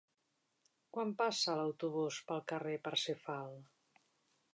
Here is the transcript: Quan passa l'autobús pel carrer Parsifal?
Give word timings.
Quan 0.95 1.11
passa 1.19 1.57
l'autobús 1.59 2.17
pel 2.31 2.41
carrer 2.53 2.73
Parsifal? 2.89 3.53